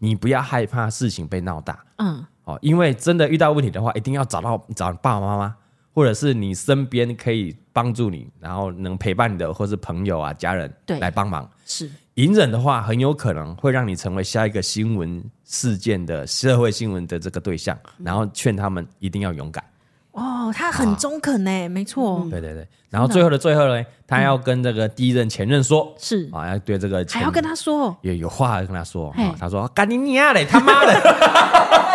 [0.00, 5.56] 你不要害怕事情被闹大，嗯，哦，因为真的遇到问题的话，一定要找到找爸爸妈妈，
[5.92, 11.90] 或者是你身边可以帮助你，然后能陪伴你的，或是朋友啊家人来帮忙，是。
[12.14, 19.64] 隐忍的话，很有可能会让你成为下一个新闻事件的社会新闻的这个对象，然后劝他们一定要勇敢。
[20.10, 22.26] 哦，他很中肯呢，啊、没错。
[22.30, 29.08] 对对对，然后最后的最后呢，他要跟这个第一任前任说，是啊，要对这个还要跟他说，也有话要跟他说。
[29.16, 30.92] 哦他说：“干你娘嘞，他妈的！”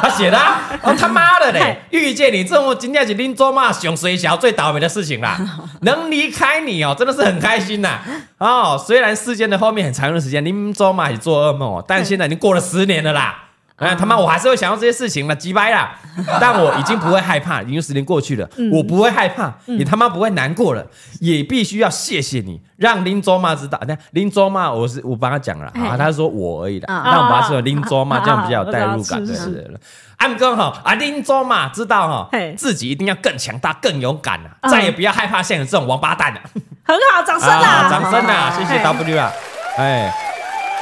[0.00, 1.78] 他写的啊，哦他妈的嘞！
[1.90, 5.38] 遇见你这么今天是林州嘛，熊水小最倒霉的事情啦，
[5.82, 8.00] 能离开你哦，真的是很开心呐。
[8.38, 13.44] 哦，虽然事件的后面很长的时间，林州嘛也做噩梦，但现在已经过了十年了啦。
[13.76, 15.94] 哎，他妈，我还是会想到这些事情了，鸡掰啦！
[16.40, 20.82] 但我已经不会害怕，已经十年过去了，我不会害怕，你他妈不会难过了，
[21.20, 23.78] 也必须要谢谢你，让林卓玛知道。
[23.86, 29.78] 那林卓玛，我是我帮他讲了啊，他说我而已的，那我把他说林卓玛，这样比较有代入感的是了。
[30.16, 36.40] 安哥哈，啊林州嘛知道哈，自己一定要更强大、更勇敢了，再也不要害怕现在这种王八蛋了。
[36.82, 37.90] 很好，掌声啊！
[37.90, 38.50] 掌声啦！
[38.56, 39.30] 谢谢 W 啊，
[39.76, 40.25] 哎。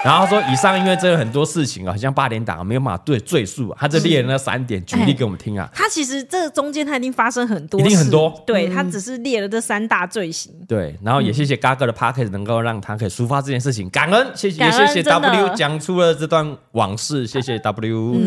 [0.05, 5.67] 然后说，以上因为这有很多事情啊，好像八点档没有办法对赘述，啊他这列了那三点举例给我们听啊。
[5.73, 8.31] 他其实这中间他已经发生很多，一定很多。
[8.47, 10.53] 对，他只是列了这三大罪行。
[10.69, 18.21] 对，然后也谢谢嘎哥的 pocket 能够让他可以抒发这件事情，感恩，谢谢，也谢谢 W 讲出了这段往事，谢谢 W。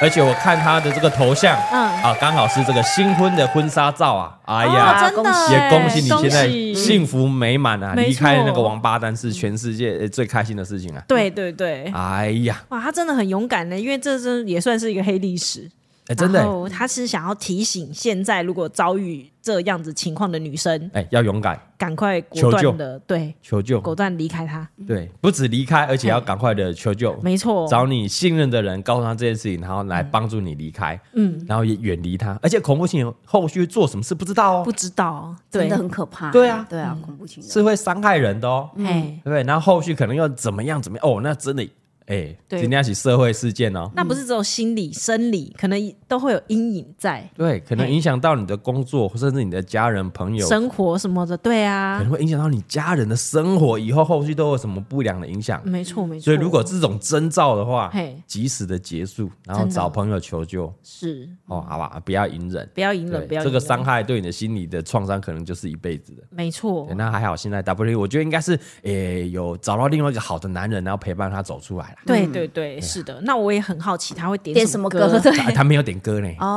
[0.00, 11.02] 而且我看他的这个头像，嗯啊，刚好是这个新婚的婚纱照啊，哎呀，真的也恭喜你现在幸福美满啊，离开那个王八蛋是全世界最开心的事情啊。
[11.08, 11.23] 对。
[11.30, 15.70] 对对对，哎呀，哇，他真的很勇敢呢，因为这真也算是一个黑历史。
[16.06, 24.68] 哎，真的，他是想要提醒现在如果遭遇这样子情况的女生，哎，要勇敢，赶快果断的对求救，果断离开他。
[24.86, 27.18] 对，不止离开，而且要赶快的求救。
[27.22, 31.00] 没错，找你信任的人，告诉他这件事情，然后来帮助你离开。
[31.14, 32.38] 嗯，然后也远离他。
[32.42, 36.30] 而且恐怖情人后续做什么事不知道哦，不知道，真的很可怕。
[36.30, 38.68] 对啊，对啊，恐怖情人是会伤害人的哦。
[38.76, 41.08] 哎，对，然后后续可能又怎么样怎么样？
[41.08, 41.66] 哦，那真的。
[42.06, 47.26] 哎，今天起社会事件哦，那不是只有心理、生理，可能都会有阴影在。
[47.34, 51.34] 对，可能影响到你的工作，甚至你的家人、朋友、生活什么的。
[51.38, 55.62] 对啊，可能会影响到你家人的生活，以后后续都有什么不良的影响。
[55.64, 56.24] 没错，没错。
[56.24, 57.90] 所以如果这种征兆的话，
[58.26, 60.70] 及时的结束，然后找朋友求救。
[60.82, 66.22] 是哦，好吧，不要隐忍，不要隐忍，不要这个伤害对你的心理的创伤，可能就是一辈子的。
[66.28, 66.86] 没错。
[66.96, 72.02] 那还好，现在 W，我觉得应该是诶有找到另外一个好的男人，然后陪伴他走出来了。
[72.06, 72.80] 对对对。
[72.80, 75.08] 是的，那我也很好奇他会点什么歌？
[75.20, 76.28] 对，他没有点歌呢。
[76.38, 76.56] 哦，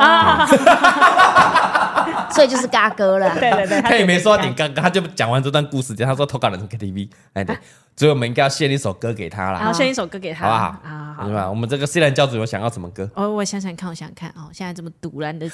[2.31, 3.29] 所以就是嘎歌了。
[3.39, 7.09] 对对对，他也没说点歌，他就讲完这段故事，他说投稿人是 KTV。
[7.33, 7.57] 哎，对，
[7.95, 9.59] 所以我们应该要献一首歌给他了。
[9.59, 10.65] 好，献一首歌给他，好不好？
[10.83, 11.49] 啊，好，是吧？
[11.49, 13.09] 我们这个虽然教主有想要什么歌？
[13.15, 15.47] 哦，我想想看，我想想看哦，现在这么赌烂的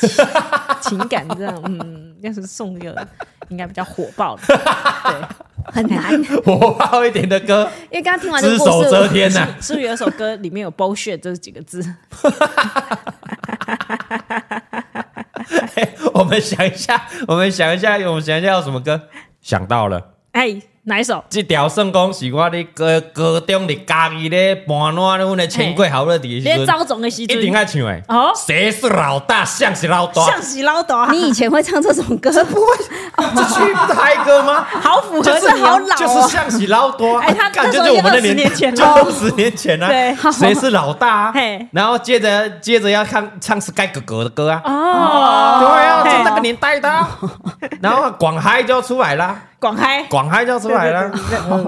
[0.82, 3.08] 情 感，这样，嗯，要是送一个
[3.50, 5.28] 应该比较火爆的，对。
[5.66, 11.82] 很难，火爆一点的歌，因为刚刚听完这个故事，只手遮天呐、啊， 是不是有首歌里面有 bullshit 这几个字？
[15.76, 19.10] 欸、 我们想一下，我们想一下，我们想一下有什么歌？
[19.42, 21.24] 想到了，哎，哪一首？
[21.30, 28.04] 这条算讲是我的高高中的家己咧伴烂阮的千贵好乐迪，连招总的时阵一定爱唱诶。
[28.10, 29.46] 哦，谁是老大？
[29.46, 31.08] 像是老大，像是老大。
[31.10, 32.30] 你以前会唱这种歌？
[32.46, 32.68] 不会，
[33.16, 34.66] 这 曲不是嗨歌吗？
[34.82, 37.20] 好符合，就是好老，就是像是老大。
[37.22, 39.88] 哎，他感觉就我们的年前，就十年前啊。
[39.88, 41.32] 对，谁是老大？
[41.34, 44.62] 嘿，然后接着接着要看唱 Sky 哥哥的歌啊。
[44.66, 46.90] 哦，对啊，就那个年代的。
[47.82, 49.34] 然后广嗨就出来了。
[49.60, 51.12] 广嗨，广嗨就出出来了，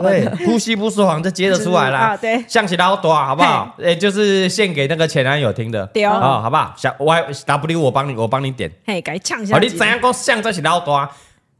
[0.02, 3.76] 对，呼吸不说谎就接着出来了，对，像是老大，好不好？
[3.80, 6.74] 诶，就是献给那个前男友听的，对啊，好不好？
[6.76, 11.10] 小 Y W，我帮你，我帮你点，嘿，该唱一下，你怎样讲像这是老大？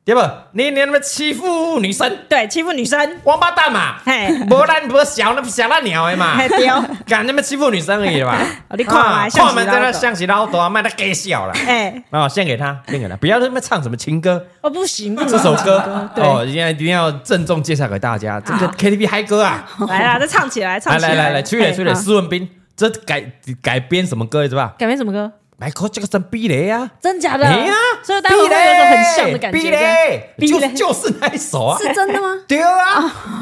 [0.06, 0.22] 对不？
[0.52, 3.96] 你你那么欺负女生，对，欺负女生，王八蛋嘛！
[4.06, 6.68] 嘿，无咱无小那小那鸟的嘛，对，
[7.08, 8.38] 敢那么欺负女生而已嘛？
[8.78, 11.54] 你看嘛，看嘛，在那象棋老多，卖的给笑了。
[11.66, 15.80] 哎，哦，献给他，献给他，不要他妈唱什么情歌哦，不行，这首歌
[16.18, 19.68] 哦，现在一定要郑重介绍给大家，这个 KTV 嗨歌啊！
[19.90, 23.24] 来啦，再唱起来，唱起来，来来来，吹来吹来，施文斌，这改
[23.60, 24.76] 改编什么歌是吧？
[24.78, 25.32] 改编什么歌？
[25.58, 27.46] 迈克杰克逊比雷呀，真假的？
[27.46, 28.58] 哎呀，所以大家会有种
[28.90, 29.60] 很像的感觉。
[29.60, 32.28] 比雷，就就是那一首啊，是真的吗？
[32.46, 32.70] 对啊，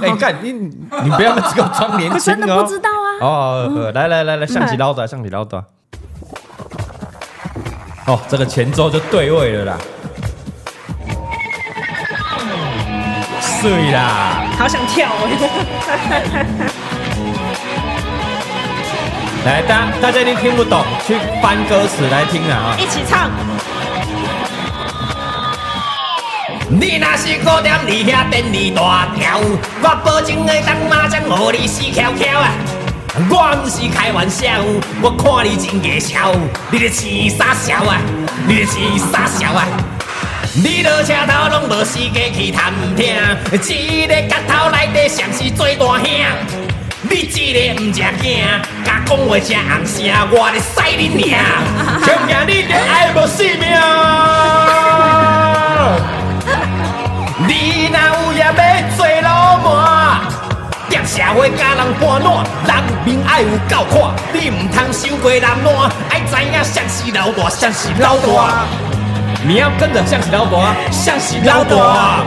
[0.01, 3.17] 哎，你看你你不要这个装年轻哦，真的不知道啊。
[3.19, 5.57] 哦，来来来来，象棋捞的，象棋捞的。
[8.05, 9.77] 哦，这个前奏就对位了啦，
[13.41, 16.69] 碎啦，好想跳哦。
[19.45, 22.77] 来，大大家一定听不懂，去翻歌词来听啊！
[22.79, 23.29] 一起唱。
[26.69, 29.39] 你若是孤点你遐电力大条，
[29.81, 32.51] 我保证会当麻将和你死翘翘啊！
[33.29, 34.47] 我不是开玩笑，
[35.01, 36.33] 我看你真假笑，
[36.71, 37.99] 你咧痴傻笑啊！
[38.47, 38.79] 你咧痴
[39.11, 39.67] 傻笑啊！
[40.55, 43.13] 你落车头拢无时间去探听，
[43.51, 46.62] 一个角头内底像是最大兄。
[47.09, 48.39] 你这个唔食惊，
[48.83, 49.99] 甲讲话真红声，
[50.31, 51.35] 我咧使你命，
[52.01, 53.67] 恐惊你着爱无性命。
[57.45, 58.47] 你若有也要
[58.95, 60.21] 做老麻，
[60.89, 62.27] 踮社会甲人搬烂，
[62.67, 62.71] 人
[63.03, 63.93] 民爱有够看，
[64.33, 65.51] 你唔通伤过人烂，
[66.09, 68.65] 爱知影谁是老大，谁是老大。
[69.45, 72.23] 你要跟着谁是老大，谁是老大。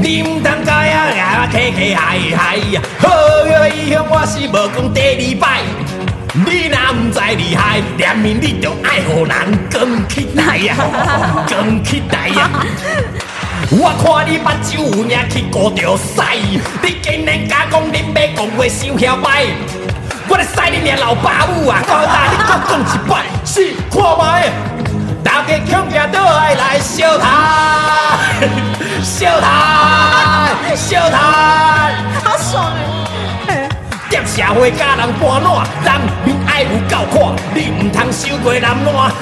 [0.00, 3.08] 你唔通甲呀呀客客嗨嗨呀，好
[3.44, 5.62] 个以后我是无讲第二摆。
[6.34, 9.34] 你若唔知厉害，连面你就爱互人
[9.68, 10.76] 讲起来呀，
[11.46, 12.48] 讲起来呀。
[13.70, 16.22] 我看你目睭有影去过着屎，
[16.80, 19.46] 你竟然敢讲你要讲话伤嚣摆，
[20.28, 21.82] 我来使你娘老爸母啊！
[21.88, 24.52] 我来你讲讲一摆，是看卖。
[25.24, 28.16] 大家恐惊都爱来烧他，
[29.02, 31.92] 烧他，烧他，
[32.24, 32.72] 好爽
[33.48, 33.68] 哎！
[34.10, 37.16] 踮社会甲人搬烂，人民爱有够看，
[37.54, 38.76] 你唔通收过人烂，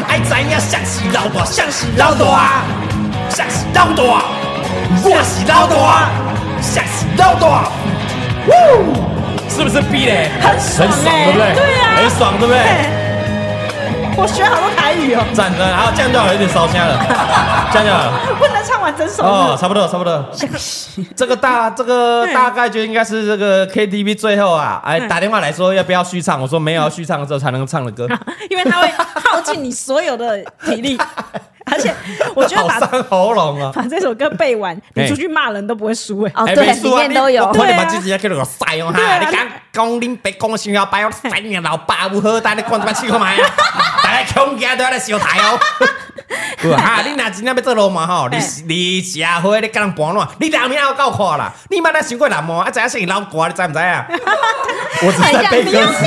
[0.08, 2.62] 爱知影谁是老大，谁是老大，
[3.28, 4.02] 谁是老大，
[5.04, 6.08] 我是老大，
[6.62, 7.70] 谁是老大，
[8.46, 8.50] 呜
[9.48, 10.30] 是不是逼嘞？
[10.40, 11.54] 很爽，很爽，对不对？
[11.54, 13.05] 对啊，很爽，对不对？
[14.18, 16.96] 我学好多台语哦，赞的，然后这样就好，有点烧香了，
[17.70, 20.24] 这样就好，不能唱完整首哦，差不多，差不多。
[21.14, 28.08] 这个大，这个大概就应该是这个 KTV 最后啊，哎，打电话来说要不要续唱，我说没有，要续唱的时候才能唱的歌，
[28.48, 30.98] 因为他会耗尽你所有的体力。
[31.76, 31.94] 而且
[32.34, 36.32] 我觉得把伤喉咙啊，把这首歌背完，你出去骂人都不会输哎。
[36.34, 37.52] 哦，对，里面都有。
[37.52, 37.76] 对啊。
[37.76, 43.44] 把自己给那个塞哦哈，你讲讲恁别讲心要白哦，塞你老爸不好，但你看这么气个嘛呀？
[44.02, 45.58] 大家恐惊都要来笑台哦。
[46.76, 51.52] 哈，你若真正要做老妈吼，你你社会你跟人搬乱，你人民还有够看啦？
[51.68, 52.64] 你莫那想过人嘛？
[52.64, 54.06] 啊，知影是老大，你知唔知啊？
[55.02, 56.06] 我只是在背歌词，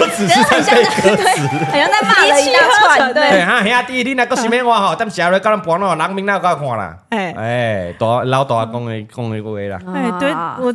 [0.00, 3.12] 我只是在背歌词，好像在骂了一大串。
[3.12, 4.96] 对，哈兄弟，你那个什么话吼？
[4.96, 6.94] 咱社会跟人搬咯，人民哪有够看啦？
[7.10, 9.78] 哎哎，大老大讲的讲的话啦。
[9.94, 10.66] 哎，对我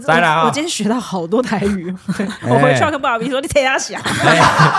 [0.45, 1.93] 我今天学到好多台语，
[2.47, 3.97] 我回去跟爸比说，你听他小，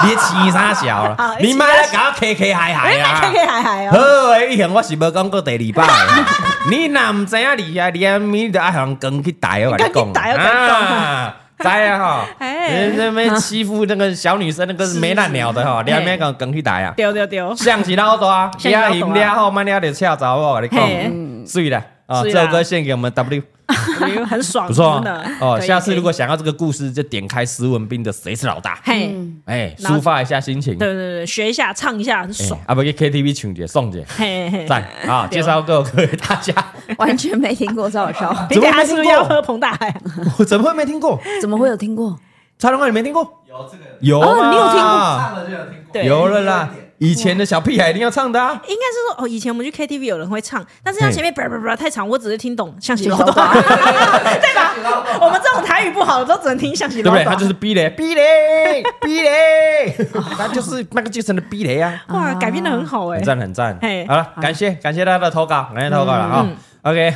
[0.04, 1.36] 你气啥小了？
[1.40, 4.38] 你妈来搞 K K 嗨嗨啊！K K 嗨嗨哦。
[4.50, 5.88] 以前我是无讲过第二摆，
[6.70, 12.90] 你若唔知影厉害，你阿咪就爱向讲去台我甲你讲啊，知啊哈， 哎。
[12.96, 23.42] 那边欺负那个小女生，那个是没烂鸟的哈，你阿咪讲讲去打呀，丢丢丢，象棋老大，你阿姨你阿后妈你阿得恰着我跟你讲，水了啊，这首歌献给我们 W。
[24.26, 25.02] 很爽，不错
[25.40, 25.60] 哦。
[25.60, 30.76] 下次如果想要这个故事，就点开石文斌的《谁是老大》，嘿，哎，抒发一下心情。
[30.78, 32.58] 对对对，学一下，唱一下，很爽。
[32.66, 35.26] 啊，不给 KTV 请姐送姐，嘿嘿，赞啊！
[35.30, 36.54] 介绍各位大家，
[36.98, 39.24] 完全没听过赵少， 怎么没听过？
[39.24, 39.94] 喝彭大海，
[40.38, 41.20] 我 怎么会没听过？
[41.40, 42.18] 怎么会有听过？
[42.58, 43.22] 蔡龙哥，你没听过？
[43.48, 44.82] 有这个有啊，你有听过？
[44.82, 46.70] 唱了就有听过，有了啦。
[47.02, 48.52] 以前的小屁孩一定要唱的啊！
[48.68, 53.34] 应该是说哦，以前我们去 KTV 有人会唱，但是像前面叭叭叭太长，我只是听懂象棋老豆，对
[54.54, 54.72] 吧？
[55.20, 57.34] 我们这种台语不好的都只能听象棋老豆，对不对？
[57.34, 59.96] 他就是逼雷，逼雷， 逼雷，
[60.38, 62.00] 他就是那个阶层的逼雷啊！
[62.10, 63.76] 哇，改编的很好哎，很赞很赞。
[64.06, 66.46] 好了，感谢感谢大家的投稿，感谢投稿了啊。
[66.82, 67.14] OK。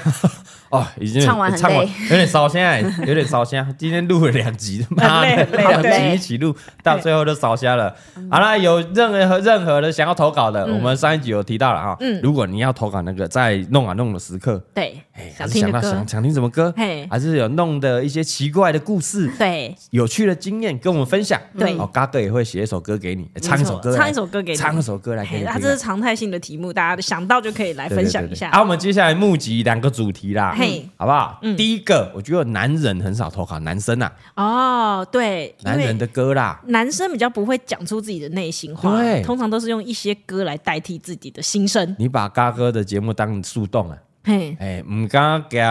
[0.76, 2.60] 哦，已经唱完，唱完有点烧声，
[3.06, 3.66] 有点烧香。
[3.78, 7.94] 今天录了两集，妈的，两集 一起录，到最后都烧香了。
[8.30, 11.96] 好了，有任何任何的想要投稿的，我们上一集有提到了哈。
[12.00, 15.00] 嗯，如果你要投稿那个在弄啊弄的时刻，对，
[15.36, 16.72] 还是想到想想听什么歌，
[17.10, 21.40] 还是有弄的一些奇怪的故事，对，有趣的经验跟我们分享。
[21.58, 25.44] 对，哦，嘎哥也会写一首歌给你，唱一首歌，唱一首歌给你，唱一首歌来给你。
[25.44, 28.50] 他这是常态性的题目，大家想到就可以来分享一下。
[28.50, 31.38] 好，我们接下来募集两个主题啦，嘿，好不好？
[31.42, 34.12] 嗯，第一个我觉得男人很少投稿，男生啊。
[34.36, 41.94] 哦，对，男人的歌啦，男生比较不会讲出自己的内心话，对，通常都是用一些歌来代替自己的心声。
[41.98, 43.98] 你把嘎哥的节目当树洞啊？
[44.26, 45.62] 嘿，哎，唔敢给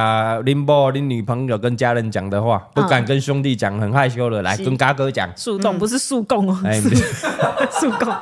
[0.45, 5.29] 林波、林女朋友跟家人讲的话，不敢跟兄弟讲，很害羞的，来跟嘎哥讲。
[5.35, 6.79] 树洞不是树洞哦，哎，
[7.77, 8.15] 树洞。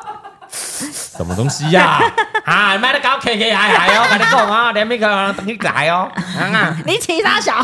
[0.50, 2.00] 什么东西呀？
[2.46, 7.64] 啊，买得高，K K 还还哦，跟你讲啊，连那个等你来哦，啊， 你其他小。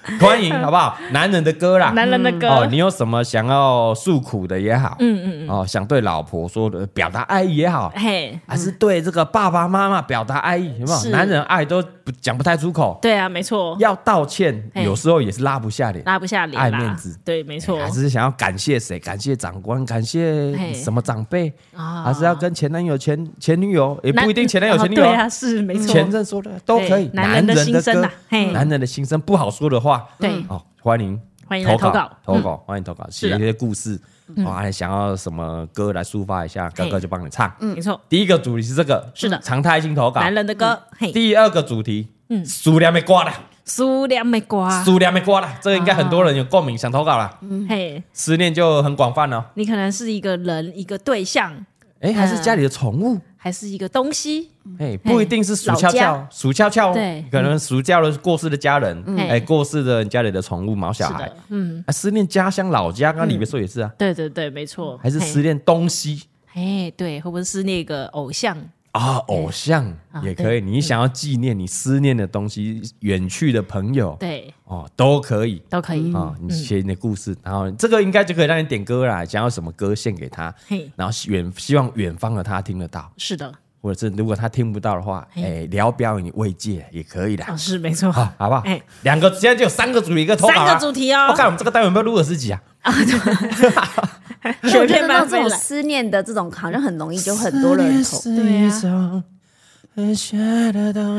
[0.20, 0.96] 欢迎，好不好？
[1.12, 11.10] 男人的歌啦，男人的歌哦，你有什么想要诉苦的也好，嗯嗯嗯，哦，想对老婆说的表达爱意也好，嘿，还是对这个爸爸妈妈表达爱意，有没有？
[11.10, 13.76] 男人爱都不讲不太出口，对啊，没错。
[13.78, 17.78] 要道歉，有时候也是拉不下脸，拉不下脸，爱面子，对，没错。
[17.78, 18.98] 还是想要感谢谁？
[18.98, 22.04] 感谢长官，感谢什么长辈啊？
[22.04, 25.92] 还是要跟前男友、前前女友，也不一定前男友、前女友， 对啊，是没错。
[25.92, 28.08] 前任说的都可以，男人的心声呐，
[28.52, 29.89] 男人的心声不好说的话。
[30.18, 34.00] 对，哦，欢迎欢迎投稿，投稿，欢迎投稿，写一些故事，
[34.44, 37.52] 哦，还想要什么歌来抒发一下，哥哥就帮你唱。
[37.60, 38.00] 嗯，没错。
[38.08, 40.80] 第一个主题是这个，是的，常态性投稿，男人的歌。
[40.98, 41.10] 嘿。
[41.10, 43.34] 第二个主题，嗯，思念的歌啦，
[43.64, 47.38] 思念的歌，思念的歌啦，这个应该很多人有共鸣，想投稿了。
[47.40, 49.50] 嗯，嘿，思念就很广泛了。
[49.54, 51.66] 你可能是一个人，一个对象，
[52.00, 53.18] 哎，还是家里的宠物。
[53.42, 68.54] 还是一个东西，哎，不一定是鼠翘翘，鼠翘翘，对，可能鼠掉了过世的家人，哎，过世的家里的宠物毛小孩，嗯，思念家乡老家，刚刚里面说也是啊，对对对，没错，还是思念东西，哎，对，会不会是那个偶像？
[68.92, 70.60] 啊，偶像也可以。
[70.60, 76.34] 你想要纪念你思念的东西，远去的朋友，对，哦，都可以，都可以啊。
[76.40, 79.24] 你写你的故事，然后这个应该就可以让你点歌啦。
[79.24, 80.52] 想要什么歌献给他，
[80.96, 83.52] 然后远希望远方的他听得到，是的。
[83.82, 87.56] 或者是如果他听不到的话，哎，聊表演慰藉也可以的。
[87.56, 88.60] 是没错，好，好不好？
[88.66, 91.28] 哎，两个现在就有三个主题，一个投稿，三个主题哦。
[91.30, 92.62] 我看我们这个单元有没有录了十几啊？
[92.82, 92.92] 啊，
[94.62, 98.20] 我觉得那种思念的这种好像很容易，就很多人投。
[98.22, 99.22] 对呀。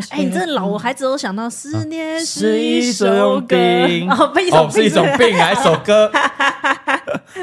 [0.09, 4.31] 哎，你这老孩子都想到思念是一首病哦，
[4.71, 6.11] 是一种病，还一首歌。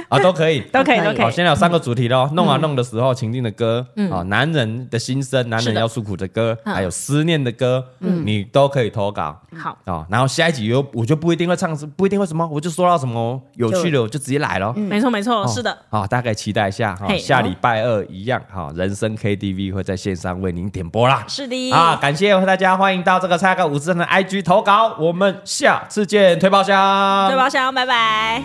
[0.08, 1.20] 啊，都可以，都可以，都可以。
[1.20, 8.22] 好，现在有三个主题喽，弄啊弄的时候情境的歌，嗯啊，男人的心声，男人要诉苦的歌，还有思念的歌，嗯。
[8.24, 9.40] 你都可以投稿。
[9.56, 9.76] 好。
[9.84, 14.72] 啊，然后下一集又我就不一定会唱，不一定会什么，我就说到什么有趣的，我就直接来了。
[14.74, 15.76] 没错，没错，是的。
[15.90, 21.24] 好，大概期待一下哈，下礼拜二一样哈，人生 KTV 会在线上为您点播啦。
[21.28, 28.42] 是的啊，感谢大家，欢迎到这个蔡哥五十人的 IG 投稿，我们下次见，推包厢，推包厢，拜拜。